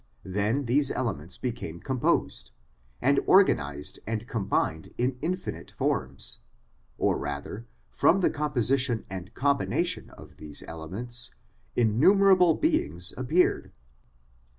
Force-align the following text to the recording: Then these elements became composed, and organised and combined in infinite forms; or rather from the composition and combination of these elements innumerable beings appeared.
Then 0.25 0.65
these 0.65 0.89
elements 0.89 1.37
became 1.37 1.79
composed, 1.79 2.49
and 3.03 3.19
organised 3.27 3.99
and 4.07 4.27
combined 4.27 4.91
in 4.97 5.15
infinite 5.21 5.69
forms; 5.69 6.39
or 6.97 7.19
rather 7.19 7.67
from 7.91 8.21
the 8.21 8.31
composition 8.31 9.05
and 9.11 9.35
combination 9.35 10.09
of 10.09 10.37
these 10.37 10.63
elements 10.67 11.35
innumerable 11.75 12.55
beings 12.55 13.13
appeared. 13.15 13.71